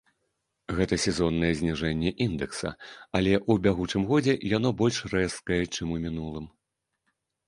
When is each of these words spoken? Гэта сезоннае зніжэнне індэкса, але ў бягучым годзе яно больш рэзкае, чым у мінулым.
Гэта 0.77 0.95
сезоннае 1.05 1.49
зніжэнне 1.57 2.13
індэкса, 2.25 2.71
але 3.19 3.33
ў 3.39 3.53
бягучым 3.67 4.07
годзе 4.13 4.33
яно 4.57 4.69
больш 4.79 4.97
рэзкае, 5.13 5.61
чым 5.75 5.93
у 5.97 5.99
мінулым. 6.07 6.49